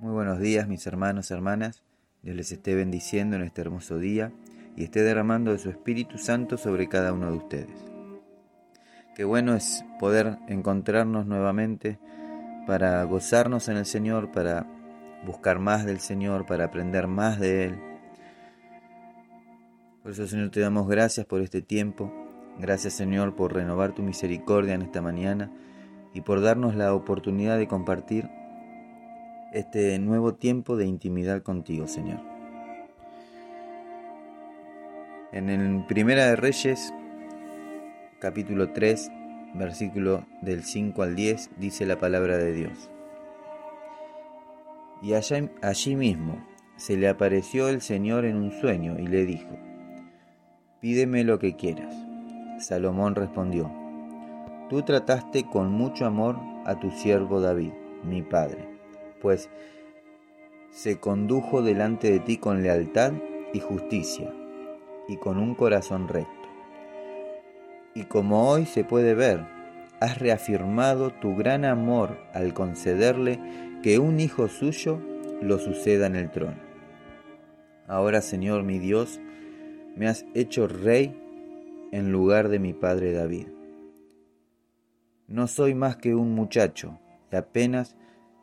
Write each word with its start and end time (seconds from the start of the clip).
Muy 0.00 0.12
buenos 0.12 0.38
días 0.38 0.68
mis 0.68 0.86
hermanos, 0.86 1.32
hermanas. 1.32 1.82
Dios 2.22 2.36
les 2.36 2.52
esté 2.52 2.76
bendiciendo 2.76 3.34
en 3.34 3.42
este 3.42 3.62
hermoso 3.62 3.98
día 3.98 4.30
y 4.76 4.84
esté 4.84 5.02
derramando 5.02 5.50
de 5.50 5.58
su 5.58 5.70
Espíritu 5.70 6.18
Santo 6.18 6.56
sobre 6.56 6.88
cada 6.88 7.12
uno 7.12 7.32
de 7.32 7.38
ustedes. 7.38 7.84
Qué 9.16 9.24
bueno 9.24 9.56
es 9.56 9.84
poder 9.98 10.38
encontrarnos 10.46 11.26
nuevamente 11.26 11.98
para 12.64 13.02
gozarnos 13.02 13.68
en 13.68 13.76
el 13.76 13.86
Señor, 13.86 14.30
para 14.30 14.68
buscar 15.26 15.58
más 15.58 15.84
del 15.84 15.98
Señor, 15.98 16.46
para 16.46 16.66
aprender 16.66 17.08
más 17.08 17.40
de 17.40 17.64
Él. 17.64 17.80
Por 20.04 20.12
eso 20.12 20.28
Señor 20.28 20.50
te 20.50 20.60
damos 20.60 20.86
gracias 20.86 21.26
por 21.26 21.40
este 21.40 21.60
tiempo. 21.60 22.12
Gracias 22.60 22.94
Señor 22.94 23.34
por 23.34 23.52
renovar 23.52 23.96
tu 23.96 24.04
misericordia 24.04 24.74
en 24.74 24.82
esta 24.82 25.02
mañana 25.02 25.50
y 26.14 26.20
por 26.20 26.40
darnos 26.40 26.76
la 26.76 26.94
oportunidad 26.94 27.58
de 27.58 27.66
compartir 27.66 28.37
este 29.52 29.98
nuevo 29.98 30.34
tiempo 30.34 30.76
de 30.76 30.86
intimidad 30.86 31.42
contigo, 31.42 31.86
Señor. 31.86 32.20
En 35.32 35.48
el 35.48 35.86
Primera 35.86 36.26
de 36.26 36.36
Reyes, 36.36 36.92
capítulo 38.18 38.72
3, 38.72 39.10
versículo 39.54 40.26
del 40.42 40.64
5 40.64 41.02
al 41.02 41.16
10, 41.16 41.50
dice 41.58 41.86
la 41.86 41.98
palabra 41.98 42.36
de 42.36 42.52
Dios. 42.52 42.90
Y 45.02 45.14
allá, 45.14 45.50
allí 45.62 45.96
mismo 45.96 46.44
se 46.76 46.96
le 46.96 47.08
apareció 47.08 47.68
el 47.68 47.80
Señor 47.80 48.24
en 48.24 48.36
un 48.36 48.52
sueño 48.52 48.98
y 48.98 49.06
le 49.06 49.24
dijo, 49.24 49.58
Pídeme 50.80 51.24
lo 51.24 51.38
que 51.38 51.56
quieras. 51.56 51.94
Salomón 52.58 53.14
respondió, 53.14 53.70
Tú 54.68 54.82
trataste 54.82 55.44
con 55.44 55.72
mucho 55.72 56.04
amor 56.04 56.38
a 56.66 56.78
tu 56.78 56.90
siervo 56.90 57.40
David, 57.40 57.72
mi 58.04 58.22
padre 58.22 58.67
pues 59.20 59.50
se 60.70 60.98
condujo 60.98 61.62
delante 61.62 62.10
de 62.10 62.20
ti 62.20 62.36
con 62.36 62.62
lealtad 62.62 63.12
y 63.52 63.60
justicia, 63.60 64.32
y 65.08 65.16
con 65.16 65.38
un 65.38 65.54
corazón 65.54 66.08
recto. 66.08 66.32
Y 67.94 68.04
como 68.04 68.50
hoy 68.50 68.66
se 68.66 68.84
puede 68.84 69.14
ver, 69.14 69.44
has 70.00 70.18
reafirmado 70.18 71.10
tu 71.10 71.34
gran 71.34 71.64
amor 71.64 72.18
al 72.32 72.54
concederle 72.54 73.40
que 73.82 73.98
un 73.98 74.20
hijo 74.20 74.48
suyo 74.48 75.00
lo 75.40 75.58
suceda 75.58 76.06
en 76.06 76.16
el 76.16 76.30
trono. 76.30 76.58
Ahora, 77.86 78.20
Señor 78.20 78.64
mi 78.64 78.78
Dios, 78.78 79.20
me 79.96 80.06
has 80.06 80.26
hecho 80.34 80.68
rey 80.68 81.20
en 81.90 82.12
lugar 82.12 82.48
de 82.48 82.58
mi 82.58 82.72
padre 82.72 83.12
David. 83.12 83.48
No 85.26 85.46
soy 85.46 85.74
más 85.74 85.96
que 85.96 86.14
un 86.14 86.34
muchacho 86.34 86.98
y 87.32 87.36
apenas 87.36 87.96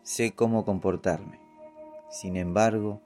sé 0.05 0.33
cómo 0.35 0.65
comportarme. 0.65 1.39
Sin 2.09 2.37
embargo, 2.37 3.01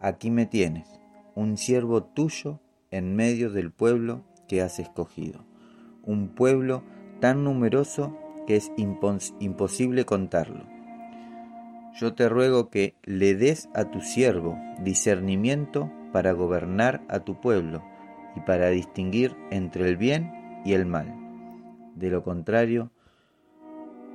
aquí 0.00 0.30
me 0.30 0.44
tienes, 0.44 1.00
un 1.36 1.56
siervo 1.56 2.02
tuyo 2.02 2.58
en 2.90 3.14
medio 3.14 3.50
del 3.50 3.70
pueblo 3.70 4.24
que 4.48 4.60
has 4.60 4.80
escogido, 4.80 5.44
un 6.02 6.28
pueblo 6.28 6.82
tan 7.20 7.44
numeroso 7.44 8.18
que 8.46 8.56
es 8.56 8.72
imposible 8.76 10.04
contarlo. 10.04 10.64
Yo 11.94 12.14
te 12.14 12.28
ruego 12.28 12.70
que 12.70 12.96
le 13.04 13.36
des 13.36 13.68
a 13.72 13.84
tu 13.84 14.00
siervo 14.00 14.58
discernimiento 14.80 15.92
para 16.12 16.32
gobernar 16.32 17.02
a 17.08 17.20
tu 17.20 17.40
pueblo 17.40 17.84
y 18.34 18.40
para 18.40 18.70
distinguir 18.70 19.36
entre 19.52 19.88
el 19.88 19.96
bien 19.96 20.32
y 20.64 20.72
el 20.72 20.86
mal. 20.86 21.14
De 21.94 22.10
lo 22.10 22.24
contrario, 22.24 22.90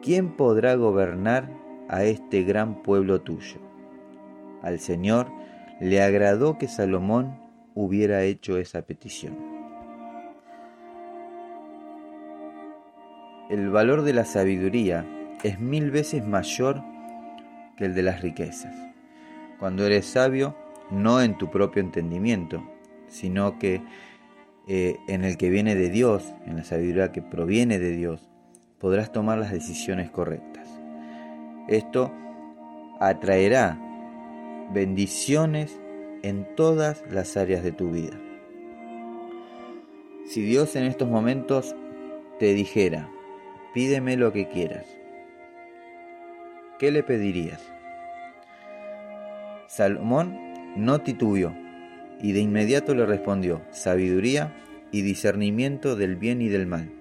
¿quién 0.01 0.35
podrá 0.35 0.75
gobernar 0.75 1.66
a 1.89 2.03
este 2.03 2.43
gran 2.43 2.81
pueblo 2.83 3.21
tuyo. 3.21 3.59
Al 4.61 4.79
Señor 4.79 5.27
le 5.79 6.01
agradó 6.01 6.57
que 6.57 6.67
Salomón 6.67 7.39
hubiera 7.75 8.23
hecho 8.23 8.57
esa 8.57 8.81
petición. 8.81 9.35
El 13.49 13.69
valor 13.69 14.01
de 14.01 14.13
la 14.13 14.25
sabiduría 14.25 15.05
es 15.43 15.59
mil 15.59 15.91
veces 15.91 16.25
mayor 16.25 16.83
que 17.77 17.85
el 17.85 17.93
de 17.93 18.01
las 18.01 18.21
riquezas. 18.21 18.75
Cuando 19.59 19.85
eres 19.85 20.05
sabio, 20.05 20.55
no 20.91 21.21
en 21.21 21.37
tu 21.37 21.49
propio 21.49 21.81
entendimiento, 21.81 22.63
sino 23.07 23.57
que 23.57 23.81
eh, 24.67 24.97
en 25.07 25.23
el 25.23 25.37
que 25.37 25.49
viene 25.49 25.75
de 25.75 25.89
Dios, 25.89 26.33
en 26.45 26.57
la 26.57 26.63
sabiduría 26.63 27.11
que 27.11 27.21
proviene 27.21 27.79
de 27.79 27.91
Dios, 27.91 28.29
podrás 28.79 29.11
tomar 29.11 29.37
las 29.37 29.51
decisiones 29.51 30.09
correctas. 30.11 30.76
Esto 31.67 32.13
atraerá 32.99 33.77
bendiciones 34.73 35.79
en 36.23 36.47
todas 36.55 37.03
las 37.11 37.35
áreas 37.35 37.61
de 37.63 37.73
tu 37.73 37.91
vida. 37.91 38.17
Si 40.25 40.41
Dios 40.41 40.75
en 40.75 40.85
estos 40.85 41.09
momentos 41.09 41.75
te 42.39 42.53
dijera, 42.53 43.09
pídeme 43.73 44.15
lo 44.15 44.31
que 44.31 44.47
quieras, 44.47 44.85
¿qué 46.79 46.91
le 46.91 47.03
pedirías? 47.03 47.61
Salomón 49.67 50.37
no 50.77 51.01
titubeó 51.01 51.53
y 52.21 52.31
de 52.31 52.39
inmediato 52.39 52.95
le 52.95 53.05
respondió, 53.05 53.61
sabiduría 53.71 54.53
y 54.91 55.01
discernimiento 55.01 55.95
del 55.95 56.15
bien 56.15 56.41
y 56.41 56.47
del 56.47 56.65
mal. 56.65 56.91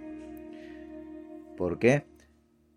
¿Por 1.56 1.78
qué? 1.78 2.04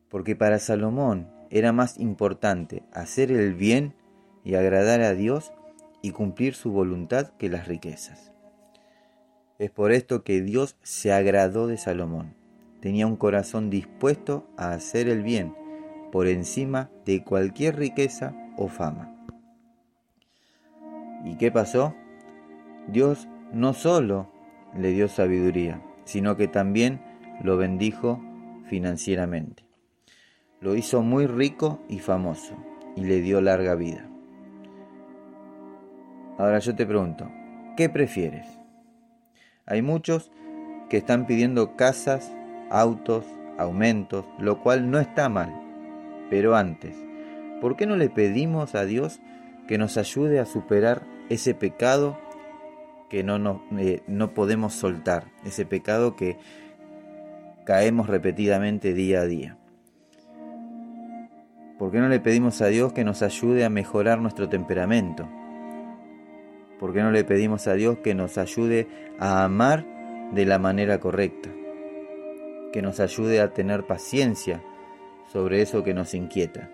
Porque 0.08 0.36
para 0.36 0.60
Salomón 0.60 1.39
era 1.50 1.72
más 1.72 2.00
importante 2.00 2.84
hacer 2.94 3.32
el 3.32 3.54
bien 3.54 3.94
y 4.44 4.56
agradar 4.56 5.02
a 5.02 5.14
Dios 5.14 5.52
y 6.02 6.12
cumplir 6.12 6.56
su 6.56 6.72
voluntad 6.72 7.32
que 7.38 7.50
las 7.50 7.68
riquezas. 7.68 8.32
Es 9.58 9.72
por 9.72 9.92
esto 9.92 10.24
que 10.24 10.42
Dios 10.42 10.78
se 10.84 11.12
agradó 11.12 11.68
de 11.68 11.78
Salomón. 11.78 12.34
Tenía 12.80 13.08
un 13.08 13.18
corazón 13.18 13.70
dispuesto 13.70 14.48
a 14.58 14.72
hacer 14.72 15.10
el 15.10 15.22
bien 15.22 15.54
por 16.12 16.28
encima 16.28 16.90
de 17.06 17.24
cualquier 17.24 17.76
riqueza 17.76 18.34
o 18.58 18.68
fama. 18.70 19.16
¿Y 21.26 21.36
qué 21.36 21.52
pasó? 21.52 21.94
Dios 22.88 23.28
no 23.52 23.74
solo 23.74 24.32
le 24.78 24.92
dio 24.92 25.08
sabiduría, 25.10 25.82
sino 26.06 26.38
que 26.38 26.48
también 26.48 27.02
lo 27.44 27.58
bendijo 27.58 28.22
financieramente. 28.70 29.69
Lo 30.62 30.76
hizo 30.76 31.02
muy 31.02 31.26
rico 31.26 31.80
y 31.88 32.00
famoso 32.00 32.54
y 32.96 33.06
le 33.06 33.22
dio 33.22 33.40
larga 33.40 33.76
vida. 33.76 34.06
Ahora 36.38 36.60
yo 36.60 36.76
te 36.76 36.86
pregunto, 36.86 37.32
¿qué 37.78 37.88
prefieres? 37.88 38.46
Hay 39.66 39.82
muchos 39.82 40.32
que 40.90 40.98
están 40.98 41.28
pidiendo 41.28 41.78
casas, 41.78 42.34
autos, 42.70 43.26
aumentos, 43.58 44.26
lo 44.38 44.62
cual 44.62 44.90
no 44.92 45.00
está 45.00 45.30
mal. 45.30 45.54
Pero 46.30 46.56
antes, 46.56 46.96
¿por 47.62 47.78
qué 47.78 47.86
no 47.86 47.96
le 47.96 48.10
pedimos 48.10 48.76
a 48.76 48.84
Dios 48.84 49.22
que 49.68 49.78
nos 49.78 49.98
ayude 49.98 50.40
a 50.40 50.46
superar 50.46 51.04
ese 51.30 51.54
pecado 51.54 52.18
que 53.10 53.24
no, 53.24 53.64
eh, 53.78 54.02
no 54.08 54.34
podemos 54.34 54.74
soltar, 54.74 55.32
ese 55.46 55.66
pecado 55.66 56.16
que 56.16 56.38
caemos 57.66 58.08
repetidamente 58.08 58.94
día 58.94 59.22
a 59.22 59.26
día? 59.26 59.59
¿Por 61.80 61.92
qué 61.92 62.00
no 62.00 62.10
le 62.10 62.20
pedimos 62.20 62.62
a 62.62 62.68
Dios 62.68 62.92
que 62.92 63.06
nos 63.06 63.22
ayude 63.22 63.64
a 63.64 63.70
mejorar 63.70 64.20
nuestro 64.20 64.50
temperamento? 64.50 65.30
¿Por 66.78 66.94
qué 66.94 67.02
no 67.02 67.10
le 67.10 67.24
pedimos 67.24 67.68
a 67.68 67.74
Dios 67.74 68.00
que 68.00 68.14
nos 68.14 68.38
ayude 68.38 68.90
a 69.18 69.46
amar 69.46 69.86
de 70.34 70.46
la 70.46 70.60
manera 70.60 71.00
correcta? 71.00 71.50
Que 72.74 72.82
nos 72.82 73.00
ayude 73.00 73.40
a 73.40 73.54
tener 73.54 73.88
paciencia 73.88 74.62
sobre 75.32 75.62
eso 75.62 75.82
que 75.82 75.94
nos 75.94 76.14
inquieta. 76.14 76.70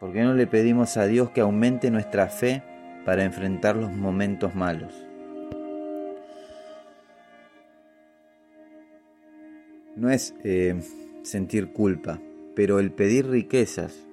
¿Por 0.00 0.14
qué 0.14 0.22
no 0.22 0.32
le 0.32 0.46
pedimos 0.46 0.96
a 0.96 1.06
Dios 1.06 1.28
que 1.28 1.42
aumente 1.42 1.90
nuestra 1.90 2.28
fe 2.28 2.62
para 3.04 3.24
enfrentar 3.24 3.76
los 3.76 3.92
momentos 3.92 4.54
malos? 4.54 4.94
No 9.96 10.08
es 10.08 10.34
eh, 10.44 10.80
sentir 11.22 11.72
culpa, 11.74 12.18
pero 12.54 12.78
el 12.78 12.92
pedir 12.92 13.28
riquezas, 13.28 14.06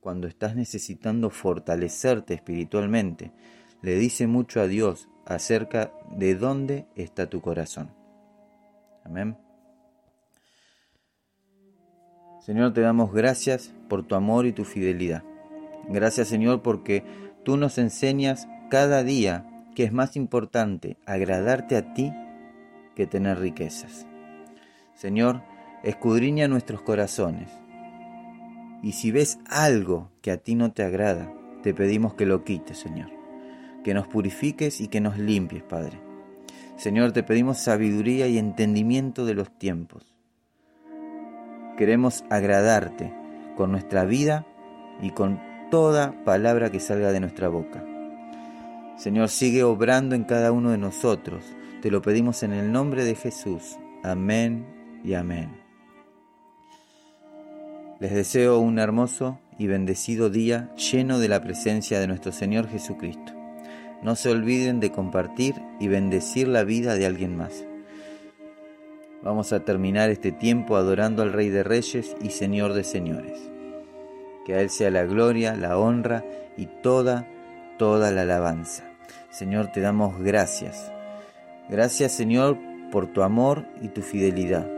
cuando 0.00 0.26
estás 0.26 0.56
necesitando 0.56 1.30
fortalecerte 1.30 2.34
espiritualmente, 2.34 3.32
le 3.82 3.96
dice 3.96 4.26
mucho 4.26 4.60
a 4.60 4.66
Dios 4.66 5.08
acerca 5.26 5.92
de 6.10 6.34
dónde 6.34 6.86
está 6.96 7.28
tu 7.28 7.40
corazón. 7.40 7.90
Amén. 9.04 9.36
Señor, 12.40 12.72
te 12.72 12.80
damos 12.80 13.12
gracias 13.12 13.74
por 13.88 14.06
tu 14.06 14.14
amor 14.14 14.46
y 14.46 14.52
tu 14.52 14.64
fidelidad. 14.64 15.22
Gracias, 15.88 16.28
Señor, 16.28 16.62
porque 16.62 17.04
tú 17.44 17.56
nos 17.56 17.76
enseñas 17.78 18.48
cada 18.70 19.02
día 19.02 19.46
que 19.74 19.84
es 19.84 19.92
más 19.92 20.16
importante 20.16 20.96
agradarte 21.06 21.76
a 21.76 21.92
ti 21.92 22.12
que 22.94 23.06
tener 23.06 23.38
riquezas. 23.38 24.06
Señor, 24.94 25.42
escudriña 25.82 26.48
nuestros 26.48 26.82
corazones 26.82 27.50
Y 28.82 28.92
si 28.92 29.10
ves 29.10 29.38
algo 29.46 30.10
que 30.22 30.30
a 30.30 30.36
ti 30.38 30.54
no 30.54 30.72
te 30.72 30.82
agrada, 30.82 31.32
te 31.62 31.74
pedimos 31.74 32.14
que 32.14 32.26
lo 32.26 32.44
quites, 32.44 32.78
Señor. 32.78 33.10
Que 33.82 33.94
nos 33.94 34.06
purifiques 34.06 34.80
y 34.80 34.88
que 34.88 35.00
nos 35.00 35.18
limpies, 35.18 35.62
Padre. 35.62 36.00
Señor, 36.76 37.12
te 37.12 37.24
pedimos 37.24 37.58
sabiduría 37.58 38.28
y 38.28 38.38
entendimiento 38.38 39.24
de 39.24 39.34
los 39.34 39.50
tiempos. 39.58 40.14
Queremos 41.76 42.24
agradarte 42.30 43.12
con 43.56 43.72
nuestra 43.72 44.04
vida 44.04 44.46
y 45.02 45.10
con 45.10 45.40
toda 45.70 46.24
palabra 46.24 46.70
que 46.70 46.80
salga 46.80 47.12
de 47.12 47.20
nuestra 47.20 47.48
boca. 47.48 47.84
Señor, 48.96 49.28
sigue 49.28 49.62
obrando 49.62 50.14
en 50.14 50.24
cada 50.24 50.52
uno 50.52 50.70
de 50.70 50.78
nosotros. 50.78 51.44
Te 51.82 51.90
lo 51.90 52.02
pedimos 52.02 52.42
en 52.42 52.52
el 52.52 52.72
nombre 52.72 53.04
de 53.04 53.14
Jesús. 53.14 53.76
Amén 54.02 54.66
y 55.04 55.14
amén. 55.14 55.67
Les 58.00 58.12
deseo 58.12 58.60
un 58.60 58.78
hermoso 58.78 59.40
y 59.58 59.66
bendecido 59.66 60.30
día 60.30 60.72
lleno 60.76 61.18
de 61.18 61.26
la 61.26 61.42
presencia 61.42 61.98
de 61.98 62.06
nuestro 62.06 62.30
Señor 62.30 62.68
Jesucristo. 62.68 63.32
No 64.02 64.14
se 64.14 64.30
olviden 64.30 64.78
de 64.78 64.92
compartir 64.92 65.56
y 65.80 65.88
bendecir 65.88 66.46
la 66.46 66.62
vida 66.62 66.94
de 66.94 67.06
alguien 67.06 67.36
más. 67.36 67.64
Vamos 69.24 69.52
a 69.52 69.64
terminar 69.64 70.10
este 70.10 70.30
tiempo 70.30 70.76
adorando 70.76 71.24
al 71.24 71.32
Rey 71.32 71.48
de 71.48 71.64
Reyes 71.64 72.14
y 72.22 72.30
Señor 72.30 72.72
de 72.72 72.84
Señores. 72.84 73.36
Que 74.46 74.54
a 74.54 74.60
Él 74.60 74.70
sea 74.70 74.92
la 74.92 75.04
gloria, 75.04 75.56
la 75.56 75.76
honra 75.76 76.24
y 76.56 76.66
toda, 76.66 77.26
toda 77.78 78.12
la 78.12 78.22
alabanza. 78.22 78.84
Señor, 79.30 79.72
te 79.72 79.80
damos 79.80 80.20
gracias. 80.20 80.92
Gracias, 81.68 82.12
Señor, 82.12 82.58
por 82.92 83.08
tu 83.08 83.22
amor 83.22 83.66
y 83.82 83.88
tu 83.88 84.02
fidelidad. 84.02 84.70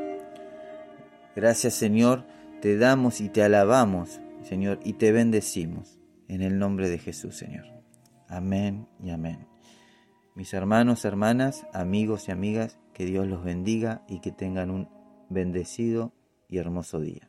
Gracias, 1.36 1.74
Señor, 1.74 2.24
te 2.60 2.76
damos 2.76 3.20
y 3.20 3.28
te 3.28 3.42
alabamos, 3.42 4.20
Señor, 4.42 4.80
y 4.84 4.94
te 4.94 5.12
bendecimos. 5.12 5.98
En 6.28 6.42
el 6.42 6.58
nombre 6.58 6.88
de 6.88 6.98
Jesús, 6.98 7.36
Señor. 7.36 7.64
Amén 8.28 8.86
y 9.02 9.10
amén. 9.10 9.48
Mis 10.36 10.54
hermanos, 10.54 11.04
hermanas, 11.04 11.66
amigos 11.72 12.28
y 12.28 12.30
amigas, 12.30 12.78
que 12.94 13.04
Dios 13.04 13.26
los 13.26 13.42
bendiga 13.42 14.04
y 14.08 14.20
que 14.20 14.30
tengan 14.30 14.70
un 14.70 14.88
bendecido 15.28 16.14
y 16.48 16.58
hermoso 16.58 17.00
día. 17.00 17.28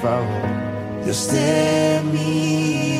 favor. 0.00 0.42
Dios 1.04 1.28
te 1.28 2.00
mire 2.12 2.99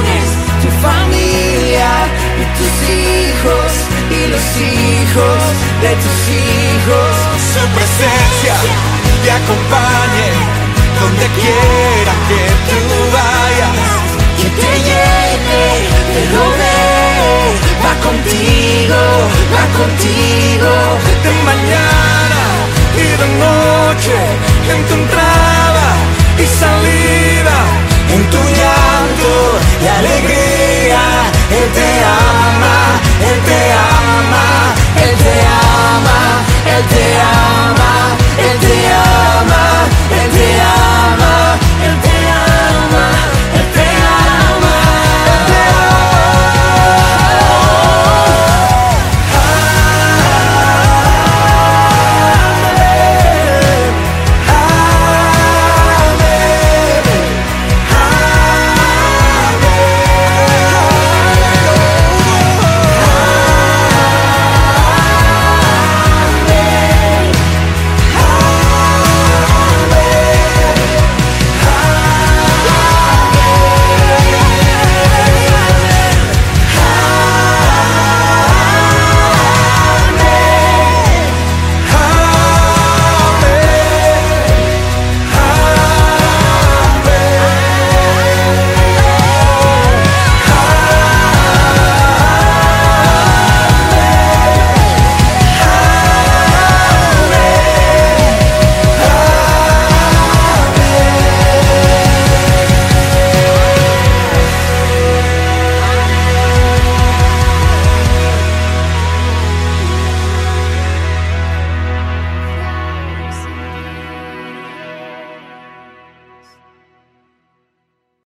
Te 9.23 9.31
acompañe 9.31 10.27
donde 10.99 11.25
quiera 11.37 12.13
que 12.27 12.41
tú 12.69 12.79
vayas. 13.17 14.01
Que 14.37 14.49
te 14.61 14.71
llene, 14.87 15.63
te 16.13 16.21
rodee, 16.35 17.47
va 17.83 17.93
contigo, 18.07 19.01
va 19.53 19.63
contigo. 19.79 20.71
De 21.23 21.31
mañana 21.49 22.41
y 22.97 23.07
de 23.21 23.27
noche, 23.45 24.17
en 24.73 24.81
tu 24.87 24.93
entrada 25.01 25.87
y 26.37 26.45
salida, 26.61 27.57
en 28.15 28.21
tu 28.31 28.41
llanto 28.59 29.33
y 29.83 29.87
alegría. 29.99 31.03
Él 31.57 31.67
te 31.77 31.89
ama, 32.33 32.77
Él 33.29 33.39
te 33.49 33.59
ama, 33.73 34.45
él 36.81 36.87
te 36.87 37.21
ama, 37.21 38.17
Él 38.39 38.59
te 38.59 38.87
ama. 38.91 39.70